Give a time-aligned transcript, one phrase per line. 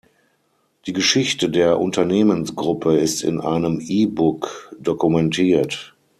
[0.87, 5.95] Die Geschichte der Unternehmensgruppe ist in einem E-Book dokumentiert.